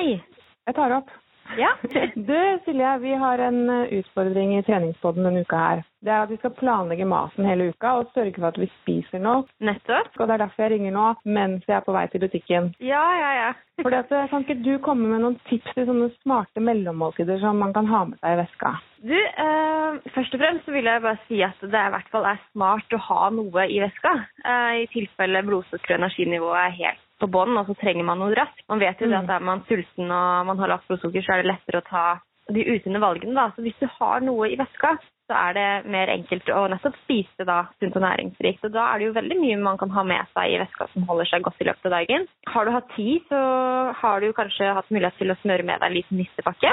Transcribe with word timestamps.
Hei. 0.00 0.14
Jeg 0.64 0.74
tar 0.78 0.94
opp. 0.96 1.10
Ja. 1.60 1.74
Du 2.30 2.36
Silje, 2.64 2.90
vi 3.02 3.10
har 3.20 3.40
en 3.44 3.58
eh, 3.68 3.90
utfordring 3.98 4.54
i 4.56 4.62
treningspodden 4.64 5.26
denne 5.26 5.42
uka 5.44 5.58
her. 5.60 5.82
Det 6.00 6.12
er 6.14 6.22
at 6.22 6.30
vi 6.32 6.38
skal 6.38 6.54
planlegge 6.56 7.04
maten 7.10 7.44
hele 7.44 7.66
uka 7.74 7.90
og 7.98 8.14
sørge 8.14 8.32
for 8.38 8.48
at 8.48 8.60
vi 8.62 8.70
spiser 8.78 9.20
noe. 9.20 9.42
Nettopp. 9.60 10.14
Og 10.16 10.22
det 10.24 10.38
er 10.38 10.42
derfor 10.46 10.64
jeg 10.64 10.72
ringer 10.72 10.94
nå, 10.94 11.04
mens 11.36 11.68
jeg 11.68 11.76
er 11.76 11.84
på 11.84 11.92
vei 11.92 12.06
til 12.08 12.24
butikken. 12.24 12.70
Ja, 12.80 13.02
ja, 13.18 13.34
ja. 13.40 13.50
Fordi 13.84 13.98
at, 13.98 14.14
eh, 14.16 14.30
Kan 14.32 14.46
ikke 14.46 14.56
du 14.62 14.70
komme 14.86 15.10
med 15.10 15.20
noen 15.26 15.36
tips 15.50 15.76
til 15.76 15.90
sånne 15.90 16.08
smarte 16.22 16.64
mellommåltider 16.64 17.44
som 17.44 17.60
man 17.60 17.76
kan 17.76 17.92
ha 17.92 18.06
med 18.08 18.22
seg 18.22 18.38
i 18.38 18.40
veska? 18.40 18.72
Du, 19.04 19.18
eh, 19.18 20.00
først 20.16 20.38
og 20.38 20.46
fremst 20.46 20.64
så 20.64 20.78
vil 20.78 20.88
jeg 20.88 21.04
bare 21.04 21.20
si 21.26 21.44
at 21.44 21.60
det 21.60 21.84
i 21.84 21.92
hvert 21.98 22.10
fall 22.16 22.32
er 22.32 22.40
smart 22.54 22.96
å 22.96 23.04
ha 23.10 23.28
noe 23.36 23.68
i 23.68 23.84
veska. 23.84 24.16
Eh, 24.46 24.74
I 24.86 24.90
tilfelle 24.96 25.44
blodsukker- 25.44 25.98
og 25.98 26.00
energinivået 26.00 26.64
er 26.64 26.76
helt 26.80 27.06
på 27.20 27.28
bånn, 27.30 27.56
og 27.60 27.68
så 27.68 27.76
trenger 27.80 28.04
man 28.08 28.18
noe 28.22 28.34
raskt. 28.34 28.64
Man 28.68 28.80
vet 28.82 29.00
jo 29.00 29.08
Mm. 29.10 29.18
at 29.22 29.30
er 29.36 29.44
man 29.44 29.62
sulten 29.68 30.10
og 30.10 30.46
man 30.46 30.58
har 30.58 30.68
lavt 30.68 30.88
blodsukker, 30.88 31.22
så 31.24 31.34
er 31.34 31.42
det 31.42 31.52
lettere 31.52 31.80
å 31.82 31.88
ta 31.88 32.04
de 32.50 32.64
usunne 32.66 32.98
valgene. 32.98 33.34
da. 33.34 33.50
Så 33.54 33.62
hvis 33.62 33.78
du 33.78 33.86
har 33.86 34.20
noe 34.20 34.48
i 34.50 34.56
veska, 34.58 34.98
så 35.30 35.36
er 35.38 35.52
det 35.54 35.90
mer 35.90 36.08
enkelt 36.10 36.48
å 36.50 36.66
nettopp 36.68 36.96
spise 37.04 37.44
da 37.46 37.68
sunt 37.78 37.94
og 37.94 38.02
næringsrikt. 38.02 38.64
Og 38.66 38.72
da 38.74 38.88
er 38.94 38.98
det 38.98 39.06
jo 39.06 39.12
veldig 39.20 39.38
mye 39.38 39.58
man 39.62 39.78
kan 39.78 39.90
ha 39.90 40.02
med 40.02 40.26
seg 40.34 40.50
i 40.50 40.58
veska 40.58 40.88
som 40.92 41.06
holder 41.06 41.28
seg 41.30 41.42
godt 41.46 41.60
i 41.60 41.68
løpet 41.68 41.86
av 41.86 41.92
dagen. 41.92 42.26
Har 42.48 42.64
du 42.64 42.70
hatt 42.74 42.88
tid, 42.96 43.22
så 43.30 43.94
har 43.94 44.20
du 44.20 44.32
kanskje 44.32 44.74
hatt 44.74 44.90
mulighet 44.90 45.18
til 45.18 45.30
å 45.30 45.38
smøre 45.44 45.62
med 45.64 45.78
deg 45.80 45.86
en 45.90 45.94
liten 46.00 46.18
nistepakke. 46.18 46.72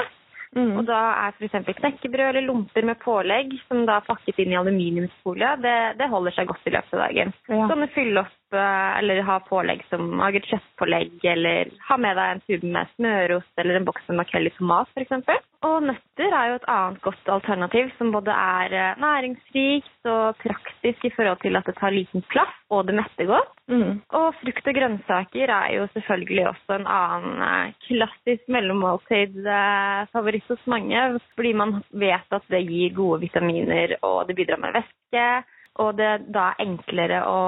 Mm. 0.56 0.78
Og 0.80 0.86
da 0.88 1.28
er 1.28 1.34
f.eks. 1.36 1.76
knekkebrød 1.76 2.28
eller 2.32 2.46
lomper 2.48 2.82
med 2.88 2.98
pålegg, 2.98 3.52
som 3.68 3.84
da 3.86 3.98
er 4.00 4.06
pakket 4.08 4.38
inn 4.40 4.54
i 4.54 4.56
aluminiumsfolie, 4.58 5.50
det, 5.62 5.76
det 6.00 6.08
holder 6.10 6.34
seg 6.34 6.48
godt 6.48 6.66
i 6.66 6.72
løpet 6.74 6.94
av 6.96 7.02
dagen. 7.04 7.32
Ja. 7.52 7.66
Sånne 7.68 7.88
fylle 7.94 8.24
opp 8.24 8.37
eller 8.54 9.20
ha 9.26 9.38
pålegg 9.44 9.84
som 9.90 10.06
mager 10.20 10.44
kjøttpålegg, 10.48 11.18
eller 11.34 11.72
ha 11.88 11.98
med 12.00 12.16
deg 12.16 12.32
en 12.32 12.44
tube 12.46 12.72
med 12.76 12.94
smørost 12.96 13.60
eller 13.60 13.78
en 13.78 13.88
boks 13.88 14.08
med 14.08 14.22
makrell 14.22 14.48
i 14.48 14.54
tomat 14.56 14.88
f.eks. 14.94 15.44
Og 15.66 15.82
nøtter 15.82 16.30
er 16.30 16.52
jo 16.52 16.58
et 16.60 16.68
annet 16.70 17.00
godt 17.02 17.30
alternativ 17.34 17.88
som 17.98 18.12
både 18.14 18.30
er 18.30 18.74
eh, 18.78 19.00
næringsrikt 19.02 20.06
og 20.06 20.38
praktisk 20.38 21.08
i 21.08 21.10
forhold 21.16 21.40
til 21.42 21.58
at 21.58 21.66
det 21.66 21.74
tar 21.80 21.94
liten 21.94 22.22
plass, 22.30 22.52
og 22.70 22.86
det 22.86 22.94
metter 22.94 23.26
godt. 23.26 23.50
Mm. 23.66 23.98
Og 24.14 24.28
frukt 24.38 24.70
og 24.70 24.78
grønnsaker 24.78 25.50
er 25.50 25.74
jo 25.74 25.88
selvfølgelig 25.96 26.46
også 26.52 26.78
en 26.78 26.86
annen 26.94 27.44
eh, 27.48 27.74
klassisk 27.88 28.46
mellommåltidsfavoritt 28.54 30.54
hos 30.54 30.64
mange, 30.70 31.04
fordi 31.34 31.54
man 31.58 31.80
vet 31.90 32.38
at 32.38 32.50
det 32.54 32.62
gir 32.68 32.94
gode 32.94 33.24
vitaminer 33.26 33.98
og 34.02 34.28
det 34.28 34.38
bidrar 34.38 34.62
med 34.62 34.78
væske. 34.78 35.28
Og 35.78 35.94
det 35.98 36.06
er 36.08 36.26
da 36.34 36.50
er 36.50 36.64
enklere 36.66 37.22
å 37.28 37.38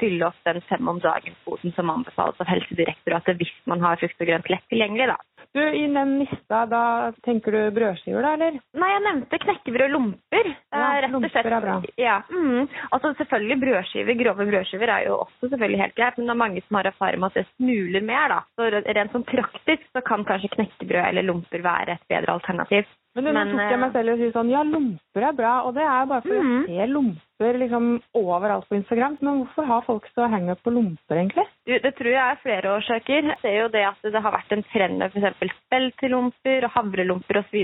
fylle 0.00 0.26
opp 0.28 0.38
den 0.48 0.62
fem 0.70 0.88
om 0.90 0.98
dagen-kvoten 1.02 1.74
som 1.76 1.92
anbefales 1.92 2.40
av 2.42 2.50
Helsedirektoratet 2.50 3.38
hvis 3.38 3.54
man 3.70 3.84
har 3.84 4.00
frukt 4.00 4.20
og 4.20 4.30
grønt 4.30 4.50
lett 4.50 4.66
tilgjengelig. 4.72 5.14
da. 5.14 5.18
Du, 5.56 5.62
I 5.62 5.86
den 5.88 6.18
lista, 6.20 6.64
da 6.68 6.82
tenker 7.24 7.54
du 7.54 7.60
brødskiver, 7.78 8.20
da, 8.20 8.34
eller? 8.36 8.58
Nei, 8.76 8.88
jeg 8.92 9.04
nevnte 9.06 9.38
knekkebrød 9.40 9.86
og 9.86 9.94
lomper. 9.94 10.50
Ja, 10.74 10.86
Eh, 10.86 10.98
rett 11.02 11.14
og 11.14 11.22
lomper 11.22 11.48
er 11.48 11.64
bra. 11.64 11.76
Ja, 12.00 12.16
mm. 12.28 12.66
altså 12.92 13.12
selvfølgelig 13.20 13.56
brødskiver, 13.62 14.18
grove 14.20 14.46
brødskiver 14.50 14.92
er 14.92 15.06
jo 15.06 15.16
også 15.24 15.50
selvfølgelig 15.52 15.80
helt 15.80 15.96
greit, 15.96 16.18
men 16.18 16.28
det 16.28 16.34
er 16.34 16.42
mange 16.42 16.62
som 16.66 16.78
har 16.78 16.90
erfaring 16.90 17.22
med 17.22 17.32
at 17.32 17.38
det 17.40 17.46
smuler 17.54 18.04
mer, 18.10 18.34
da. 18.34 18.40
Så 18.58 18.68
rent 18.98 19.16
sånn 19.16 19.26
praktisk 19.30 19.86
så 19.96 20.02
kan 20.04 20.26
kanskje 20.28 20.52
knekkebrød 20.56 21.02
eller 21.06 21.28
lomper 21.30 21.64
være 21.64 21.96
et 21.96 22.08
bedre 22.12 22.36
alternativ. 22.36 22.92
Men, 23.16 23.30
Men, 23.30 23.38
nå 23.38 23.46
tok 23.54 23.64
jeg 23.64 23.78
eh, 23.78 23.80
meg 23.80 23.96
selv 23.96 24.12
i 24.12 24.12
å 24.12 24.20
si 24.20 24.32
sånn, 24.34 24.52
ja, 24.52 24.66
lomper 24.74 25.28
er 25.30 25.38
bra, 25.40 25.54
og 25.64 25.72
det 25.78 25.86
er 25.88 26.10
bare 26.12 26.26
for 26.26 26.36
mm. 26.36 26.58
å 26.58 26.66
se 26.68 26.90
lomper 26.92 27.25
liksom 27.38 28.00
overalt 28.14 28.68
på 28.68 28.76
Instagram. 28.76 29.16
Men 29.20 29.42
hvorfor 29.42 29.66
har 29.68 29.82
folk 29.86 30.06
så 30.14 30.26
hangup 30.32 30.62
på 30.62 30.70
lomper, 30.70 31.16
egentlig? 31.16 31.44
Det 31.66 31.92
tror 31.98 32.10
jeg 32.10 32.30
er 32.30 32.40
flere 32.42 32.72
årsaker. 32.78 33.28
Jeg 33.32 33.38
ser 33.42 33.56
jo 33.60 33.68
det 33.68 33.84
at 33.84 34.00
det 34.02 34.22
har 34.22 34.32
vært 34.32 34.52
en 34.52 34.64
trend 34.72 34.98
med 34.98 35.12
f.eks. 35.12 36.02
lomper 36.08 36.64
og 36.64 36.70
havrelomper 36.70 37.42
osv. 37.42 37.58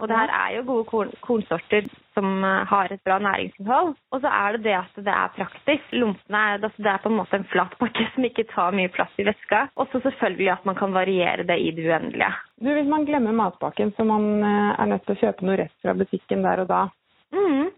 Og 0.00 0.08
det 0.08 0.16
her 0.16 0.32
er 0.32 0.56
jo 0.56 0.64
gode 0.70 0.88
korn 0.88 1.12
kornsorter 1.20 1.88
som 2.14 2.44
eh, 2.46 2.64
har 2.70 2.92
et 2.92 3.04
bra 3.04 3.18
næringsinnhold. 3.18 3.94
Og 4.14 4.22
så 4.22 4.30
er 4.30 4.56
det 4.56 4.64
det 4.64 4.76
at 4.78 4.96
det 4.96 5.14
er 5.14 5.36
praktisk. 5.36 5.92
Lompene 5.92 6.42
er, 6.54 6.58
altså 6.62 6.82
det 6.82 6.92
er 6.94 7.04
på 7.04 7.12
en 7.12 7.18
måte 7.20 7.36
en 7.36 7.48
flat 7.52 7.76
pakke 7.80 8.08
som 8.14 8.24
ikke 8.24 8.48
tar 8.54 8.72
mye 8.72 8.92
plass 8.94 9.14
i 9.18 9.28
veska. 9.28 9.66
Og 9.76 9.90
så 9.92 10.00
selvfølgelig 10.06 10.52
at 10.56 10.64
man 10.64 10.78
kan 10.78 10.94
variere 10.96 11.44
det 11.44 11.58
i 11.60 11.70
det 11.76 11.88
uendelige. 11.90 12.32
Du, 12.60 12.70
Hvis 12.72 12.88
man 12.88 13.04
glemmer 13.04 13.34
matpakken 13.36 13.92
så 13.96 14.06
man 14.08 14.30
eh, 14.40 14.74
er 14.78 14.92
nødt 14.94 15.04
til 15.04 15.18
å 15.18 15.22
kjøpe 15.26 15.44
noe 15.44 15.60
rett 15.64 15.74
fra 15.82 15.94
butikken 15.98 16.46
der 16.46 16.64
og 16.64 16.70
da, 16.70 16.84
Mhm. 17.34 17.70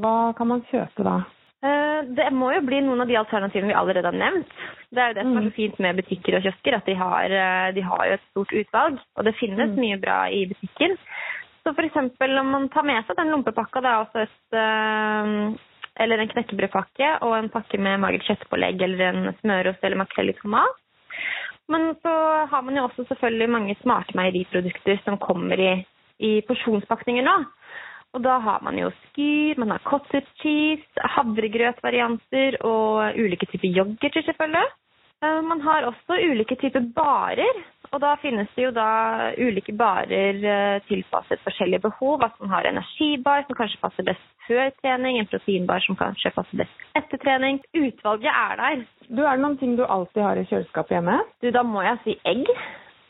Hva 0.00 0.32
kan 0.38 0.48
man 0.48 0.64
kjøpe 0.70 1.04
da? 1.06 1.18
Eh, 1.62 2.02
Det 2.14 2.30
må 2.32 2.52
jo 2.54 2.62
bli 2.62 2.80
noen 2.80 3.00
av 3.02 3.08
de 3.10 3.16
alternativene 3.18 3.72
vi 3.72 3.78
allerede 3.78 4.06
har 4.06 4.14
nevnt. 4.14 4.52
Det 4.94 5.02
er 5.02 5.08
jo 5.08 5.14
det 5.14 5.24
som 5.24 5.36
er 5.36 5.40
Mm. 5.42 5.50
så 5.50 5.54
fint 5.54 5.78
med 5.78 5.96
butikker 5.96 6.36
og 6.36 6.42
kiosker, 6.42 6.74
at 6.76 6.86
de 6.86 6.94
har, 6.94 7.24
eh, 7.24 7.72
de 7.72 7.80
har 7.82 8.06
jo 8.06 8.12
et 8.12 8.26
stort 8.30 8.52
utvalg. 8.52 8.98
Og 9.16 9.24
det 9.24 9.34
finnes 9.34 9.70
Mm. 9.70 9.80
mye 9.80 10.00
bra 10.00 10.28
i 10.30 10.46
butikken. 10.46 10.96
Så 11.64 11.74
eksempel 11.74 12.38
om 12.38 12.50
man 12.50 12.68
tar 12.68 12.82
med 12.82 13.04
seg 13.06 13.16
den 13.16 13.30
lompepakka, 13.30 13.80
det 13.82 13.90
er 13.90 14.04
også 14.04 14.22
et 14.22 14.52
eh, 14.52 15.58
eller 16.00 16.18
en 16.18 16.28
knekkebrødpakke 16.28 17.22
og 17.22 17.36
en 17.36 17.48
pakke 17.48 17.78
med 17.78 18.00
magert 18.00 18.24
kjøttpålegg 18.28 18.80
eller 18.82 19.00
en 19.08 19.34
smørost 19.42 19.82
eller 19.82 19.96
makrell 19.96 20.30
i 20.30 20.36
tomat. 20.40 20.76
Men 21.68 21.94
så 22.02 22.46
har 22.48 22.62
man 22.62 22.76
jo 22.76 22.86
også 22.88 23.06
selvfølgelig 23.08 23.50
mange 23.50 23.76
smarte 23.82 24.16
meieriprodukter 24.16 25.02
som 25.04 25.18
kommer 25.18 25.58
i, 25.60 25.86
i 26.20 26.40
porsjonspakninger 26.48 27.26
nå. 27.26 27.36
Og 28.18 28.24
da 28.26 28.40
har 28.42 28.58
man 28.66 28.74
jo 28.80 28.88
skyr, 29.04 29.60
man 29.62 29.70
har 29.76 29.84
cottage 29.86 30.26
cheese, 30.42 31.06
havregrøtvarianter 31.14 32.56
og 32.66 33.14
ulike 33.14 33.46
typer 33.46 33.70
yoghurter 33.70 34.24
selvfølgelig. 34.26 34.66
Eh, 35.22 35.40
Man 35.46 35.60
har 35.60 35.86
også 35.86 36.16
ulike 36.30 36.56
typer 36.58 36.82
barer, 36.96 37.60
og 37.92 38.00
da 38.02 38.16
finnes 38.22 38.50
det 38.56 38.64
jo 38.64 38.72
da 38.74 38.88
ulike 39.38 39.72
barer 39.78 40.34
eh, 40.54 40.80
tilpasset 40.90 41.42
forskjellige 41.46 41.84
behov. 41.86 42.22
At 42.26 42.34
man 42.42 42.50
har 42.56 42.66
energibar 42.72 43.46
som 43.46 43.58
kanskje 43.58 43.80
passer 43.82 44.06
best 44.10 44.26
før 44.48 44.70
trening, 44.82 45.18
en 45.18 45.30
proteinbar 45.30 45.82
som 45.86 45.98
kanskje 45.98 46.34
passer 46.34 46.62
best 46.64 46.86
etter 46.98 47.22
trening. 47.22 47.62
Utvalget 47.74 48.30
er 48.34 48.60
der. 48.62 48.84
Du, 49.08 49.22
Er 49.22 49.36
det 49.38 49.44
noen 49.46 49.58
ting 49.62 49.78
du 49.78 49.86
alltid 49.86 50.22
har 50.26 50.38
i 50.42 50.46
kjøleskapet 50.50 50.98
hjemme? 50.98 51.18
Du, 51.42 51.50
da 51.54 51.62
må 51.62 51.86
jeg 51.86 52.02
si 52.04 52.18
egg. 52.34 52.50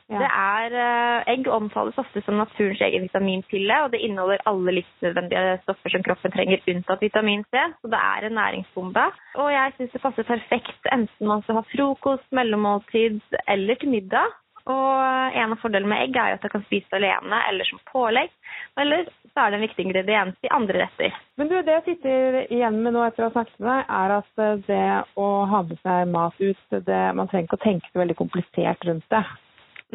Det 0.08 0.24
er, 0.24 0.72
eh, 0.72 1.32
Egg 1.34 1.48
omtales 1.52 1.98
ofte 2.00 2.22
som 2.24 2.38
naturens 2.40 2.80
egen 2.80 3.04
vitaminpille, 3.04 3.82
og 3.84 3.92
det 3.92 4.00
inneholder 4.00 4.40
alle 4.48 4.78
livsnødvendige 4.78 5.58
stoffer 5.66 5.92
som 5.92 6.02
kroppen 6.06 6.32
trenger, 6.32 6.64
unntatt 6.72 7.04
vitamin 7.04 7.44
C. 7.52 7.60
Så 7.82 7.92
det 7.92 8.00
er 8.00 8.26
en 8.26 8.38
næringsbombe. 8.40 9.04
Og 9.36 9.52
jeg 9.52 9.74
syns 9.76 9.92
det 9.92 10.02
passer 10.02 10.24
perfekt 10.24 10.92
enten 10.92 11.28
man 11.28 11.42
skal 11.42 11.60
ha 11.60 11.64
frokost, 11.74 12.28
mellommåltid 12.32 13.20
eller 13.48 13.74
til 13.74 13.92
middag. 13.92 14.32
Og 14.68 15.36
en 15.40 15.52
av 15.54 15.60
fordelene 15.62 15.88
med 15.88 16.02
egg 16.04 16.16
er 16.20 16.34
at 16.36 16.42
det 16.44 16.50
kan 16.52 16.64
spises 16.66 16.92
alene 16.92 17.40
eller 17.48 17.64
som 17.64 17.80
pålegg. 17.88 18.32
Eller 18.80 19.06
så 19.32 19.44
er 19.44 19.50
det 19.50 19.58
en 19.58 19.64
viktig 19.64 19.84
ingrediens 19.86 20.44
i 20.44 20.52
andre 20.52 20.82
retter. 20.84 21.16
Men 21.40 21.48
du, 21.48 21.56
det 21.64 21.76
jeg 21.78 21.84
sitter 21.86 22.40
igjen 22.52 22.80
med 22.84 22.96
nå 22.96 23.04
etter 23.06 23.24
å 23.24 23.30
ha 23.30 23.36
snakket 23.36 23.60
med 23.60 23.70
deg, 23.70 23.92
er 24.00 24.16
at 24.18 24.44
eh, 24.44 24.62
det 24.68 24.86
å 25.20 25.28
ha 25.52 25.62
med 25.68 25.80
seg 25.84 26.12
mat 26.12 26.40
ut, 26.40 26.64
det, 26.88 27.02
man 27.16 27.30
trenger 27.30 27.48
ikke 27.48 27.60
å 27.60 27.64
tenke 27.64 27.92
så 27.92 28.02
veldig 28.02 28.18
komplisert 28.20 28.88
rundt 28.88 29.08
det. 29.14 29.22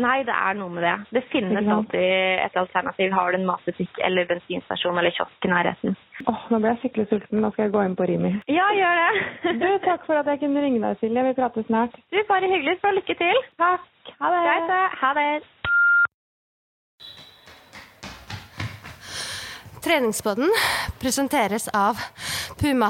Nei, 0.01 0.23
det 0.25 0.33
er 0.33 0.55
noe 0.57 0.73
med 0.73 0.81
det. 0.81 0.93
Det 1.13 1.21
finnes 1.29 1.67
alltid 1.69 2.01
et 2.41 2.55
alternativ. 2.57 3.11
Har 3.13 3.29
du 3.29 3.37
en 3.37 3.45
matbutikk 3.45 3.99
eller 4.01 4.25
bensinstasjon 4.25 4.97
eller 4.97 5.13
kiosk 5.13 5.45
i 5.45 5.51
nærheten? 5.51 5.93
Åh, 6.25 6.47
nå 6.49 6.59
ble 6.63 6.71
jeg 6.71 6.79
skikkelig 6.81 7.05
sulten. 7.11 7.43
Nå 7.43 7.51
skal 7.53 7.67
jeg 7.67 7.75
gå 7.75 7.83
inn 7.85 7.97
på 7.99 8.07
Rimi. 8.09 8.31
Ja, 8.49 8.65
gjør 8.73 9.01
det. 9.03 9.11
Du, 9.61 9.67
takk 9.85 10.07
for 10.07 10.17
at 10.17 10.31
jeg 10.31 10.41
kunne 10.41 10.63
ringe 10.65 10.81
deg, 10.81 10.97
Silje. 10.97 11.27
Vi 11.29 11.35
prates 11.37 11.69
snart. 11.69 11.93
Du, 12.09 12.17
bare 12.29 12.49
hyggelig. 12.49 12.79
Så 12.81 12.89
lykke 12.97 13.17
til. 13.21 13.43
Takk. 13.61 13.85
Ha 14.17 14.33
det. 14.33 14.41
Greit, 14.47 14.65
det. 14.73 14.85
Ha 15.03 15.13
det. 15.19 15.27
Treningspodden 19.83 20.49
presenteres 21.03 21.69
av 21.75 22.01
Puma. 22.57 22.89